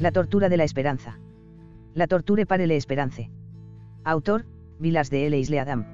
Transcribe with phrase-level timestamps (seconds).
[0.00, 1.18] La tortura de la esperanza.
[1.92, 3.32] La torture pare le esperance.
[4.04, 4.44] Autor,
[4.78, 5.36] Vilas de L.
[5.36, 5.86] Isle Adam.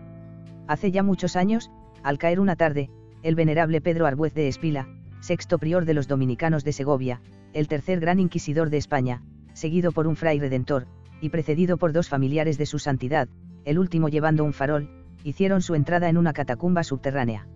[0.69, 1.71] Hace ya muchos años,
[2.03, 2.91] al caer una tarde,
[3.23, 4.89] el venerable Pedro Arbuez de Espila,
[5.21, 7.23] sexto prior de los dominicanos de Segovia,
[7.55, 9.23] el tercer gran inquisidor de España,
[9.55, 10.87] seguido por un fray redentor,
[11.23, 13.31] y precedido por dos familiares de su santidad,
[13.65, 14.91] el último llevando un farol,
[15.23, 17.49] hicieron su entrada en una catacumba subterránea.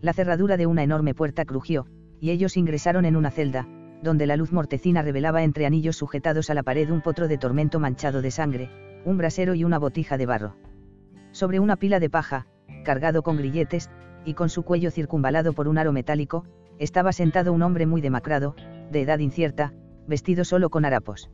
[0.00, 1.88] La cerradura de una enorme puerta crujió,
[2.20, 3.66] y ellos ingresaron en una celda,
[4.02, 7.78] donde la luz mortecina revelaba entre anillos sujetados a la pared un potro de tormento
[7.78, 8.68] manchado de sangre,
[9.04, 10.56] un brasero y una botija de barro.
[11.30, 12.46] Sobre una pila de paja,
[12.84, 13.90] cargado con grilletes,
[14.24, 16.44] y con su cuello circunvalado por un aro metálico,
[16.78, 18.54] estaba sentado un hombre muy demacrado,
[18.90, 19.72] de edad incierta,
[20.06, 21.30] vestido solo con harapos.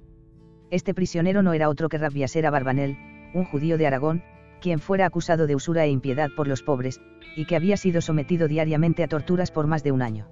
[0.70, 2.96] Este prisionero no era otro que Rabbiasera Barbanel,
[3.34, 4.22] un judío de Aragón,
[4.60, 7.00] quien fuera acusado de usura e impiedad por los pobres,
[7.36, 10.28] y que había sido sometido diariamente a torturas por más de un año.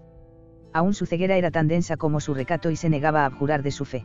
[0.76, 3.70] Aún su ceguera era tan densa como su recato y se negaba a abjurar de
[3.70, 4.04] su fe.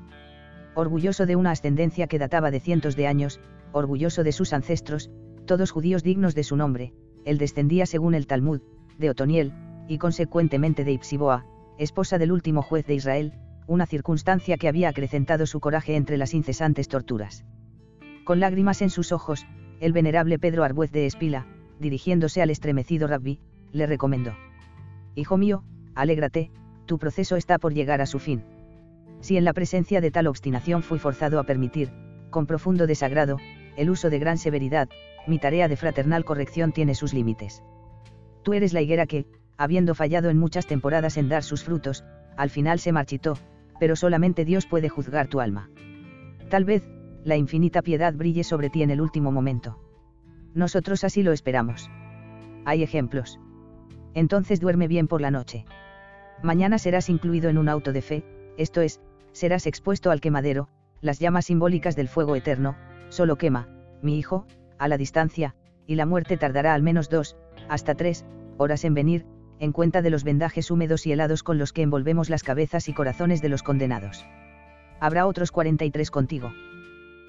[0.73, 3.41] Orgulloso de una ascendencia que databa de cientos de años,
[3.73, 5.11] orgulloso de sus ancestros,
[5.45, 6.93] todos judíos dignos de su nombre,
[7.25, 8.61] él descendía según el Talmud,
[8.97, 9.53] de Otoniel,
[9.89, 11.45] y consecuentemente de Ipsiboa,
[11.77, 13.33] esposa del último juez de Israel,
[13.67, 17.43] una circunstancia que había acrecentado su coraje entre las incesantes torturas.
[18.23, 19.45] Con lágrimas en sus ojos,
[19.81, 21.47] el venerable Pedro Arbuez de Espila,
[21.81, 23.41] dirigiéndose al estremecido rabbi,
[23.73, 24.31] le recomendó.
[25.15, 26.49] Hijo mío, alégrate,
[26.91, 28.43] tu proceso está por llegar a su fin.
[29.21, 31.89] Si en la presencia de tal obstinación fui forzado a permitir,
[32.29, 33.37] con profundo desagrado,
[33.77, 34.89] el uso de gran severidad,
[35.25, 37.63] mi tarea de fraternal corrección tiene sus límites.
[38.43, 39.25] Tú eres la higuera que,
[39.55, 42.03] habiendo fallado en muchas temporadas en dar sus frutos,
[42.35, 43.37] al final se marchitó,
[43.79, 45.69] pero solamente Dios puede juzgar tu alma.
[46.49, 46.83] Tal vez,
[47.23, 49.79] la infinita piedad brille sobre ti en el último momento.
[50.53, 51.89] Nosotros así lo esperamos.
[52.65, 53.39] Hay ejemplos.
[54.13, 55.63] Entonces duerme bien por la noche.
[56.43, 58.23] Mañana serás incluido en un auto de fe,
[58.57, 58.99] esto es,
[59.31, 62.75] serás expuesto al quemadero, las llamas simbólicas del fuego eterno,
[63.09, 63.67] solo quema,
[64.01, 64.47] mi hijo,
[64.79, 65.55] a la distancia,
[65.85, 67.37] y la muerte tardará al menos dos,
[67.69, 68.25] hasta tres,
[68.57, 69.25] horas en venir,
[69.59, 72.93] en cuenta de los vendajes húmedos y helados con los que envolvemos las cabezas y
[72.93, 74.25] corazones de los condenados.
[74.99, 76.51] Habrá otros 43 contigo.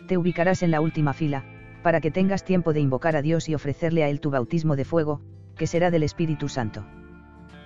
[0.08, 1.44] Te ubicarás en la última fila,
[1.82, 4.84] para que tengas tiempo de invocar a Dios y ofrecerle a Él tu bautismo de
[4.86, 5.20] fuego,
[5.56, 6.86] que será del Espíritu Santo.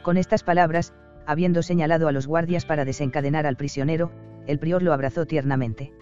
[0.03, 0.93] Con estas palabras,
[1.27, 4.13] habiendo señalado a los guardias para desencadenar al prisionero,
[4.47, 5.93] el prior lo abrazó tiernamente.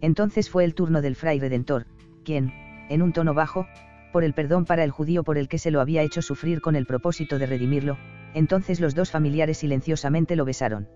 [0.00, 1.86] Entonces fue el turno del fray redentor,
[2.24, 2.52] quien,
[2.88, 3.66] en un tono bajo,
[4.12, 6.76] por el perdón para el judío por el que se lo había hecho sufrir con
[6.76, 7.96] el propósito de redimirlo,
[8.34, 10.88] entonces los dos familiares silenciosamente lo besaron.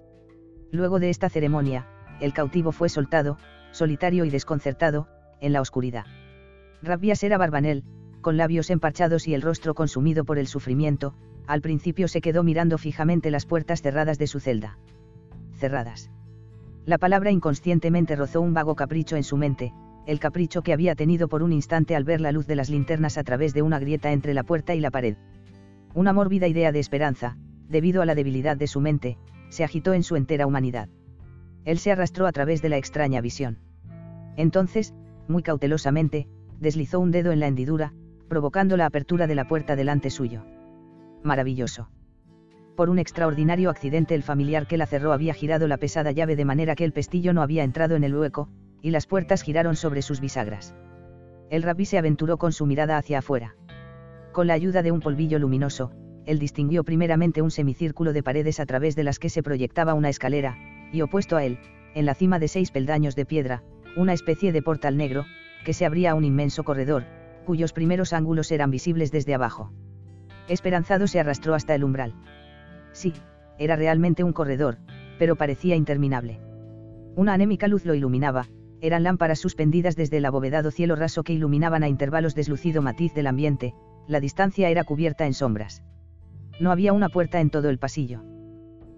[0.71, 1.87] Luego de esta ceremonia,
[2.21, 3.39] el cautivo fue soltado,
[3.71, 5.09] solitario y desconcertado,
[5.41, 6.05] en la oscuridad.
[6.83, 7.85] Rabías era Barbanel,
[8.21, 11.15] con labios emparchados y el rostro consumido por el sufrimiento,
[11.47, 14.79] al principio se quedó mirando fijamente las puertas cerradas de su celda.
[15.57, 16.11] Cerradas.
[16.87, 19.73] La palabra inconscientemente rozó un vago capricho en su mente,
[20.07, 23.17] el capricho que había tenido por un instante al ver la luz de las linternas
[23.17, 25.17] a través de una grieta entre la puerta y la pared.
[25.95, 27.37] Una mórbida idea de esperanza,
[27.69, 29.17] debido a la debilidad de su mente,
[29.49, 30.89] se agitó en su entera humanidad.
[31.65, 33.59] Él se arrastró a través de la extraña visión.
[34.37, 34.93] Entonces,
[35.29, 36.27] muy cautelosamente,
[36.61, 37.95] deslizó un dedo en la hendidura,
[38.29, 40.45] provocando la apertura de la puerta delante suyo.
[41.25, 41.89] Maravilloso.
[42.77, 46.45] Por un extraordinario accidente el familiar que la cerró había girado la pesada llave de
[46.45, 48.51] manera que el pestillo no había entrado en el hueco,
[48.83, 50.75] y las puertas giraron sobre sus bisagras.
[51.49, 53.57] El rabí se aventuró con su mirada hacia afuera.
[54.33, 55.93] Con la ayuda de un polvillo luminoso,
[56.27, 60.11] él distinguió primeramente un semicírculo de paredes a través de las que se proyectaba una
[60.11, 60.59] escalera,
[60.93, 61.59] y opuesto a él,
[61.95, 63.63] en la cima de seis peldaños de piedra,
[63.97, 65.25] una especie de portal negro,
[65.65, 67.05] que se abría a un inmenso corredor,
[67.47, 69.73] cuyos primeros ángulos eran visibles desde abajo.
[70.49, 72.15] Esperanzado se arrastró hasta el umbral.
[72.93, 73.13] Sí,
[73.59, 74.79] era realmente un corredor,
[75.19, 76.41] pero parecía interminable.
[77.17, 78.47] Una anémica luz lo iluminaba,
[78.81, 83.27] eran lámparas suspendidas desde el abovedado cielo raso que iluminaban a intervalos deslucido matiz del
[83.27, 83.75] ambiente,
[84.07, 85.83] la distancia era cubierta en sombras.
[86.61, 88.23] No había una puerta en todo el pasillo.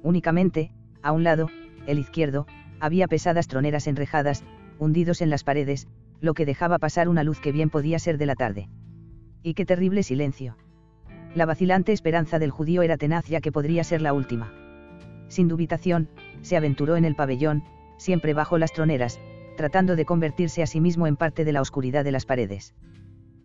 [0.02, 0.72] Únicamente,
[1.02, 1.49] a un lado,
[1.87, 2.46] el izquierdo,
[2.81, 4.44] había pesadas troneras enrejadas,
[4.78, 5.87] hundidos en las paredes,
[6.20, 8.69] lo que dejaba pasar una luz que bien podía ser de la tarde.
[9.42, 10.56] Y qué terrible silencio.
[11.34, 14.52] La vacilante esperanza del judío era tenaz ya que podría ser la última.
[15.28, 16.08] Sin dubitación,
[16.43, 17.64] se aventuró en el pabellón,
[17.99, 19.20] siempre bajo las troneras,
[19.56, 22.75] tratando de convertirse a sí mismo en parte de la oscuridad de las paredes.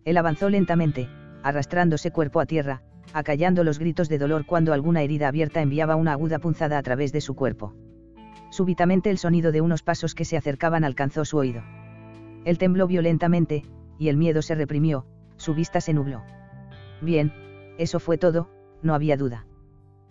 [0.04, 1.08] Él avanzó lentamente,
[1.42, 2.82] arrastrándose cuerpo a tierra,
[3.12, 7.12] acallando los gritos de dolor cuando alguna herida abierta enviaba una aguda punzada a través
[7.12, 7.74] de su cuerpo.
[8.50, 11.62] Súbitamente el sonido de unos pasos que se acercaban alcanzó su oído.
[12.44, 13.64] Él tembló violentamente,
[13.98, 15.06] y el miedo se reprimió,
[15.36, 16.22] su vista se nubló.
[17.00, 17.32] Bien,
[17.78, 18.50] eso fue todo,
[18.82, 19.46] no había duda.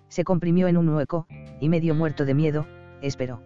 [0.08, 1.28] Se comprimió en un hueco,
[1.60, 2.68] y medio muerto de miedo,
[3.02, 3.42] esperó.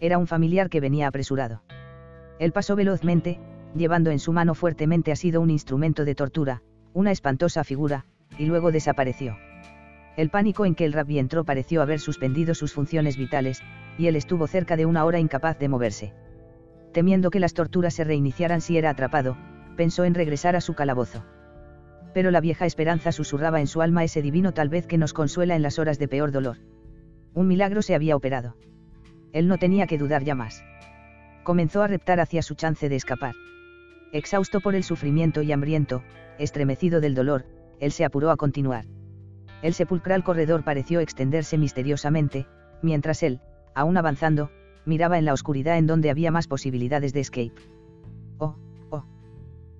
[0.00, 1.62] Era un familiar que venía apresurado.
[2.38, 3.38] Él pasó velozmente,
[3.74, 6.62] llevando en su mano fuertemente asido un instrumento de tortura,
[6.92, 8.06] una espantosa figura,
[8.38, 9.36] y luego desapareció.
[10.16, 13.62] El pánico en que el rabbi entró pareció haber suspendido sus funciones vitales,
[13.98, 16.12] y él estuvo cerca de una hora incapaz de moverse.
[16.92, 19.36] Temiendo que las torturas se reiniciaran si era atrapado,
[19.76, 21.24] pensó en regresar a su calabozo.
[22.14, 25.56] Pero la vieja esperanza susurraba en su alma ese divino tal vez que nos consuela
[25.56, 26.58] en las horas de peor dolor.
[27.34, 28.56] Un milagro se había operado.
[29.32, 30.64] Él no tenía que dudar ya más.
[31.42, 33.34] Comenzó a reptar hacia su chance de escapar.
[34.12, 36.04] Exhausto por el sufrimiento y hambriento,
[36.38, 37.44] estremecido del dolor,
[37.80, 38.86] él se apuró a continuar.
[39.60, 42.46] El sepulcral corredor pareció extenderse misteriosamente,
[42.80, 43.40] mientras él,
[43.74, 44.50] aún avanzando,
[44.86, 47.54] miraba en la oscuridad en donde había más posibilidades de escape.
[48.38, 48.56] Oh,
[48.90, 49.04] oh.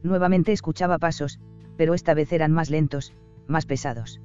[0.03, 1.39] Nuevamente escuchaba pasos,
[1.77, 3.13] pero esta vez eran más lentos,
[3.47, 4.21] más pesados.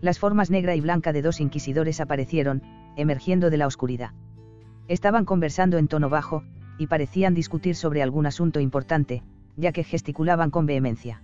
[0.00, 2.62] Las formas negra y blanca de dos inquisidores aparecieron,
[2.96, 4.12] emergiendo de la oscuridad.
[4.88, 6.42] Estaban conversando en tono bajo,
[6.78, 9.22] y parecían discutir sobre algún asunto importante,
[9.56, 11.22] ya que gesticulaban con vehemencia.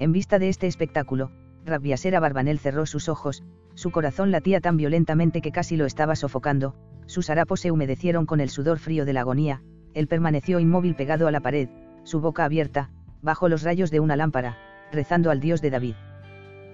[0.00, 1.30] En vista de este espectáculo,
[1.64, 3.44] Rabiasera Barbanel cerró sus ojos,
[3.74, 6.74] su corazón latía tan violentamente que casi lo estaba sofocando,
[7.06, 9.62] sus harapos se humedecieron con el sudor frío de la agonía,
[9.94, 11.68] él permaneció inmóvil pegado a la pared,
[12.02, 12.90] su boca abierta,
[13.22, 14.58] bajo los rayos de una lámpara,
[14.92, 15.94] rezando al Dios de David.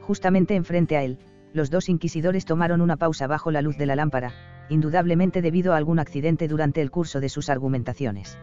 [0.01, 1.19] Justamente enfrente a él,
[1.53, 4.33] los dos inquisidores tomaron una pausa bajo la luz de la lámpara,
[4.69, 8.39] indudablemente debido a algún accidente durante el curso de sus argumentaciones.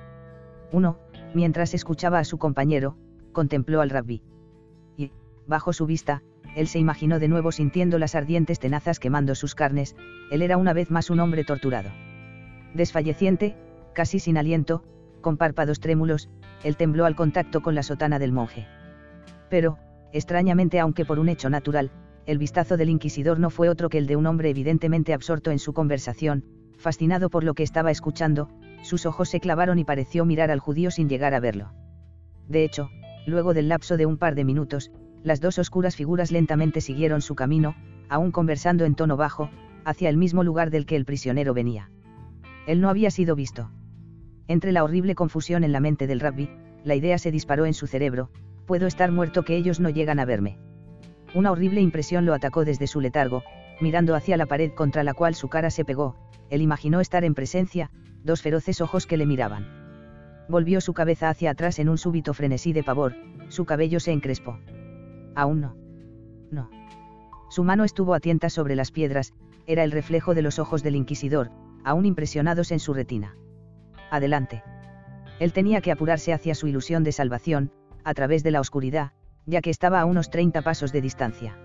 [0.71, 0.97] Uno,
[1.33, 2.97] mientras escuchaba a su compañero,
[3.31, 4.23] contempló al rabbi.
[4.97, 5.11] Y,
[5.45, 6.23] bajo su vista,
[6.55, 9.95] él se imaginó de nuevo sintiendo las ardientes tenazas quemando sus carnes,
[10.31, 11.89] él era una vez más un hombre torturado.
[12.73, 13.55] Desfalleciente,
[13.93, 14.83] casi sin aliento,
[15.21, 16.29] con párpados trémulos,
[16.63, 18.67] él tembló al contacto con la sotana del monje.
[19.49, 19.77] Pero,
[20.11, 21.91] extrañamente aunque por un hecho natural,
[22.25, 25.59] el vistazo del inquisidor no fue otro que el de un hombre evidentemente absorto en
[25.59, 26.43] su conversación,
[26.77, 28.49] fascinado por lo que estaba escuchando,
[28.81, 31.73] sus ojos se clavaron y pareció mirar al judío sin llegar a verlo.
[32.47, 32.89] De hecho,
[33.25, 34.91] luego del lapso de un par de minutos,
[35.23, 37.75] las dos oscuras figuras lentamente siguieron su camino,
[38.09, 39.49] aún conversando en tono bajo,
[39.83, 41.89] hacia el mismo lugar del que el prisionero venía.
[42.67, 43.71] Él no había sido visto.
[44.47, 46.49] Entre la horrible confusión en la mente del rabbi,
[46.83, 48.29] la idea se disparó en su cerebro,
[48.65, 50.57] puedo estar muerto que ellos no llegan a verme.
[51.33, 53.43] Una horrible impresión lo atacó desde su letargo,
[53.81, 56.15] mirando hacia la pared contra la cual su cara se pegó,
[56.49, 57.91] él imaginó estar en presencia,
[58.23, 59.67] dos feroces ojos que le miraban.
[60.47, 63.15] Volvió su cabeza hacia atrás en un súbito frenesí de pavor,
[63.49, 64.59] su cabello se encrespó.
[65.35, 65.75] Aún no.
[66.51, 66.69] No.
[67.49, 69.33] Su mano estuvo a tientas sobre las piedras,
[69.67, 71.51] era el reflejo de los ojos del inquisidor,
[71.83, 73.35] aún impresionados en su retina.
[74.11, 74.63] Adelante.
[75.39, 77.71] Él tenía que apurarse hacia su ilusión de salvación,
[78.05, 79.11] a través de la oscuridad,
[79.45, 81.57] ya que estaba a unos 30 pasos de distancia.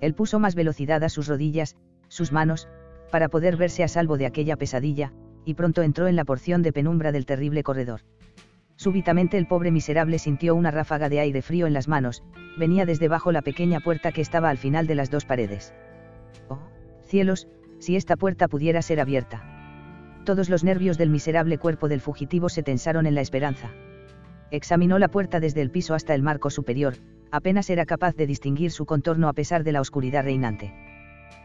[0.00, 1.76] Él puso más velocidad a sus rodillas,
[2.08, 2.68] sus manos,
[3.10, 5.12] para poder verse a salvo de aquella pesadilla,
[5.44, 8.02] y pronto entró en la porción de penumbra del terrible corredor.
[8.76, 12.22] Súbitamente el pobre miserable sintió una ráfaga de aire frío en las manos,
[12.58, 15.74] venía desde bajo la pequeña puerta que estaba al final de las dos paredes.
[16.48, 16.58] Oh,
[17.02, 17.48] cielos,
[17.78, 19.44] si esta puerta pudiera ser abierta.
[20.24, 23.70] Todos los nervios del miserable cuerpo del fugitivo se tensaron en la esperanza.
[24.52, 26.96] Examinó la puerta desde el piso hasta el marco superior,
[27.30, 30.74] apenas era capaz de distinguir su contorno a pesar de la oscuridad reinante.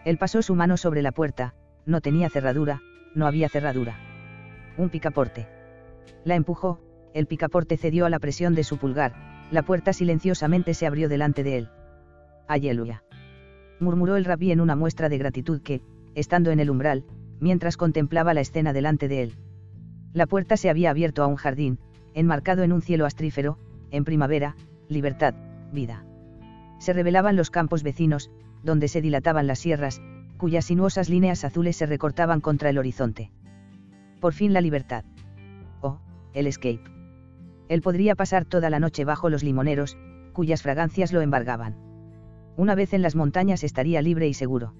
[0.04, 1.56] Él pasó su mano sobre la puerta,
[1.86, 2.82] no tenía cerradura,
[3.16, 3.98] no había cerradura.
[4.78, 5.48] Un picaporte.
[6.26, 6.82] La empujó,
[7.14, 9.14] el picaporte cedió a la presión de su pulgar,
[9.52, 11.70] la puerta silenciosamente se abrió delante de él.
[12.50, 13.06] Aleluya.
[13.80, 15.82] murmuró el rabí en una muestra de gratitud que,
[16.14, 17.06] estando en el umbral,
[17.40, 19.36] mientras contemplaba la escena delante de él.
[20.12, 21.80] La puerta se había abierto a un jardín,
[22.18, 23.60] enmarcado en un cielo astrífero,
[23.92, 24.56] en primavera,
[24.90, 25.36] libertad,
[25.72, 26.04] vida.
[26.80, 28.32] Se revelaban los campos vecinos,
[28.64, 30.02] donde se dilataban las sierras,
[30.38, 33.32] cuyas sinuosas líneas azules se recortaban contra el horizonte.
[34.20, 35.06] Por fin la libertad.
[35.82, 36.00] Oh,
[36.34, 36.82] el escape.
[37.70, 39.96] Él podría pasar toda la noche bajo los limoneros,
[40.34, 41.76] cuyas fragancias lo embargaban.
[42.56, 44.74] Una vez en las montañas estaría libre y seguro.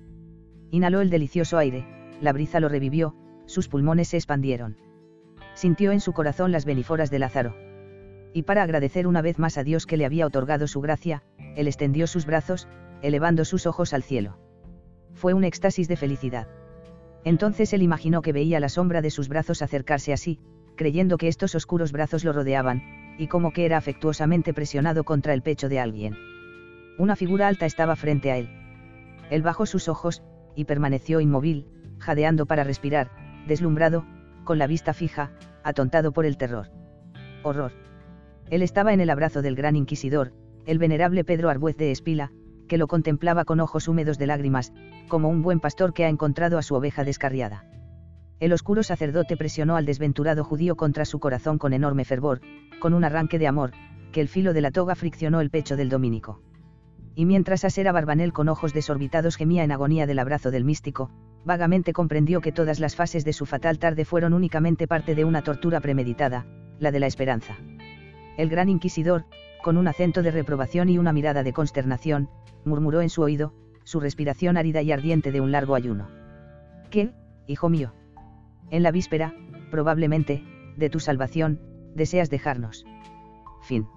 [0.72, 1.86] Inhaló el delicioso aire,
[2.20, 3.16] la brisa lo revivió,
[3.46, 4.87] sus pulmones se expandieron
[5.58, 7.56] sintió en su corazón las beníforas de Lázaro.
[8.32, 11.24] Y para agradecer una vez más a Dios que le había otorgado su gracia,
[11.56, 12.68] él extendió sus brazos,
[13.02, 14.38] elevando sus ojos al cielo.
[15.16, 16.48] Fue un éxtasis de felicidad.
[17.24, 20.40] Entonces él imaginó que veía la sombra de sus brazos acercarse así,
[20.76, 25.42] creyendo que estos oscuros brazos lo rodeaban, y como que era afectuosamente presionado contra el
[25.42, 26.16] pecho de alguien.
[27.00, 28.48] Una figura alta estaba frente a él.
[29.32, 30.22] Él bajó sus ojos,
[30.56, 31.66] y permaneció inmóvil,
[31.98, 33.10] jadeando para respirar,
[33.48, 34.06] deslumbrado,
[34.44, 35.32] con la vista fija,
[35.68, 36.70] atontado por el terror.
[37.44, 37.74] Horror.
[38.50, 40.32] Él estaba en el abrazo del gran inquisidor,
[40.66, 42.32] el venerable Pedro Arbuez de Espila,
[42.68, 44.72] que lo contemplaba con ojos húmedos de lágrimas,
[45.10, 47.66] como un buen pastor que ha encontrado a su oveja descarriada.
[48.40, 52.40] El oscuro sacerdote presionó al desventurado judío contra su corazón con enorme fervor,
[52.80, 53.72] con un arranque de amor,
[54.14, 56.42] que el filo de la toga friccionó el pecho del dominico.
[57.14, 61.12] Y mientras Asera Barbanel con ojos desorbitados gemía en agonía del abrazo del místico,
[61.48, 65.42] vagamente comprendió que todas las fases de su fatal tarde fueron únicamente parte de una
[65.42, 66.46] tortura premeditada,
[66.78, 67.56] la de la esperanza.
[68.38, 69.26] El gran inquisidor,
[69.64, 72.30] con un acento de reprobación y una mirada de consternación,
[72.66, 73.54] murmuró en su oído,
[73.86, 76.10] su respiración árida y ardiente de un largo ayuno.
[76.92, 77.14] ¿Qué,
[77.48, 77.94] hijo mío?
[78.70, 79.34] En la víspera,
[79.72, 80.44] probablemente,
[80.76, 81.62] de tu salvación,
[81.96, 82.86] deseas dejarnos.
[83.62, 83.88] Fin.